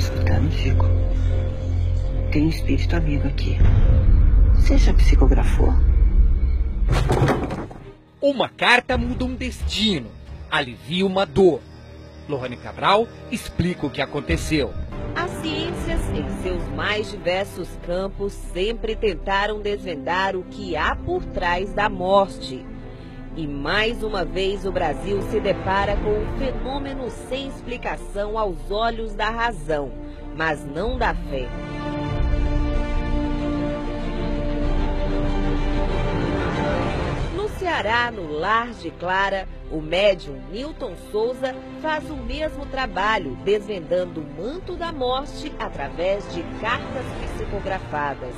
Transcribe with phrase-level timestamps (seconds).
[0.00, 0.86] escutando, Chico?
[2.32, 3.56] Tem um espírito amigo aqui.
[4.54, 5.72] Você já psicografou?
[8.20, 10.08] Uma carta muda um destino,
[10.50, 11.60] alivia uma dor.
[12.28, 14.72] Lohane Cabral explica o que aconteceu.
[15.14, 21.72] As ciências, em seus mais diversos campos, sempre tentaram desvendar o que há por trás
[21.72, 22.64] da morte.
[23.36, 29.14] E mais uma vez o Brasil se depara com um fenômeno sem explicação aos olhos
[29.14, 29.92] da razão,
[30.36, 31.46] mas não da fé.
[37.36, 44.20] No Ceará, no Lar de Clara, o médium Newton Souza faz o mesmo trabalho, desvendando
[44.20, 48.34] o manto da morte através de cartas psicografadas.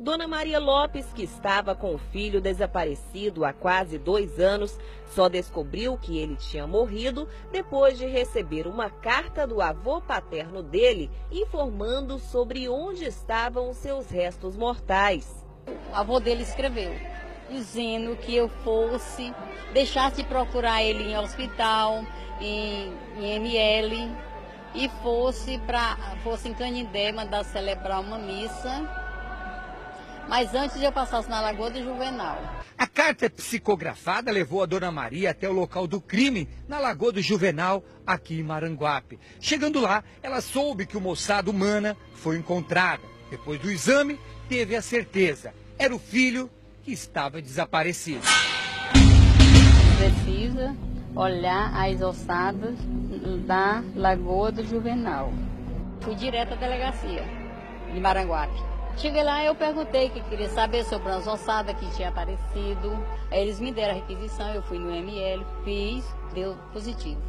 [0.00, 4.78] Dona Maria Lopes, que estava com o filho desaparecido há quase dois anos,
[5.14, 11.10] só descobriu que ele tinha morrido depois de receber uma carta do avô paterno dele
[11.30, 15.44] informando sobre onde estavam os seus restos mortais.
[15.92, 16.94] O avô dele escreveu,
[17.50, 19.34] dizendo que eu fosse,
[19.74, 22.02] deixasse de procurar ele em hospital,
[22.40, 24.10] em, em ML,
[24.74, 28.99] e fosse para fosse em Canindé mandar celebrar uma missa
[30.30, 32.40] mas antes de eu passasse na Lagoa do Juvenal.
[32.78, 37.20] A carta psicografada levou a Dona Maria até o local do crime, na Lagoa do
[37.20, 39.18] Juvenal, aqui em Maranguape.
[39.40, 43.02] Chegando lá, ela soube que o moçado humana foi encontrada.
[43.28, 45.52] Depois do exame, teve a certeza.
[45.76, 46.48] Era o filho
[46.84, 48.22] que estava desaparecido.
[49.98, 50.76] Precisa
[51.16, 52.76] olhar as ossadas
[53.46, 55.32] da Lagoa do Juvenal.
[56.02, 57.24] Fui direto à delegacia
[57.92, 58.69] de Maranguape.
[58.96, 63.02] Cheguei lá eu perguntei que queria saber sobre as ossadas que tinha aparecido.
[63.30, 67.20] Aí eles me deram a requisição, eu fui no ML, fiz, deu positivo.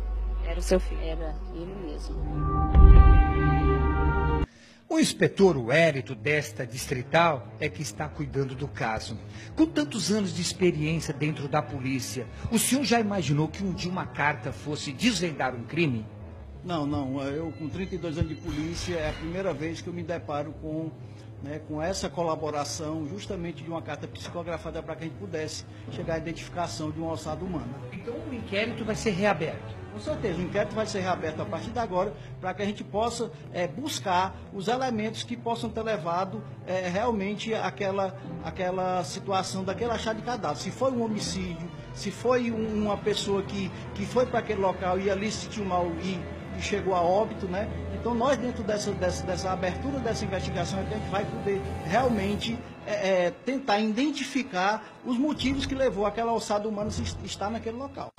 [0.45, 1.02] Era o seu filho?
[1.02, 2.16] Era ele mesmo.
[4.89, 9.17] O inspetor Wérito desta distrital é que está cuidando do caso.
[9.55, 13.89] Com tantos anos de experiência dentro da polícia, o senhor já imaginou que um dia
[13.89, 16.05] uma carta fosse desvendar um crime?
[16.61, 17.21] Não, não.
[17.21, 20.92] Eu, com 32 anos de polícia, é a primeira vez que eu me deparo com
[21.43, 26.15] né, com essa colaboração justamente de uma carta psicografada para que a gente pudesse chegar
[26.15, 27.73] à identificação de uma ossada humana.
[27.91, 29.81] Então o inquérito vai ser reaberto?
[29.91, 32.81] Com certeza, o inquérito vai ser reaberto a partir de agora para que a gente
[32.81, 39.91] possa é, buscar os elementos que possam ter levado é, realmente àquela, àquela situação daquele
[39.91, 40.58] achado de cadáver.
[40.58, 44.97] Se foi um homicídio, se foi um, uma pessoa que, que foi para aquele local
[44.97, 46.17] e ali se sentiu mal e,
[46.58, 47.67] e chegou a óbito, né?
[47.94, 51.62] Então, nós, dentro dessa, dessa, dessa abertura dessa investigação, é que a gente vai poder
[51.86, 57.78] realmente é, é, tentar identificar os motivos que levou aquela ossada humana a estar naquele
[57.78, 58.12] local.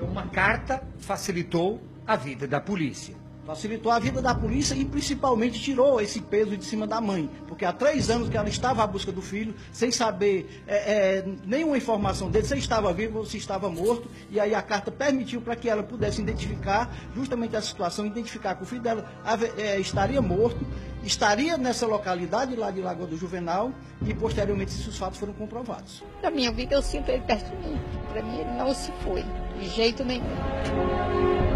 [0.00, 3.14] Uma carta facilitou a vida da polícia
[3.46, 7.64] facilitou a vida da polícia e principalmente tirou esse peso de cima da mãe, porque
[7.64, 11.76] há três anos que ela estava à busca do filho, sem saber é, é, nenhuma
[11.76, 15.56] informação dele, se estava vivo ou se estava morto, e aí a carta permitiu para
[15.56, 19.10] que ela pudesse identificar justamente a situação, identificar que o filho dela
[19.56, 20.64] é, estaria morto,
[21.02, 23.72] estaria nessa localidade lá de Lagoa do Juvenal
[24.06, 26.02] e posteriormente esses fatos foram comprovados.
[26.22, 27.80] Na minha vida eu sinto ele perto de mim,
[28.12, 29.24] para mim ele não se foi,
[29.58, 31.49] de jeito nenhum.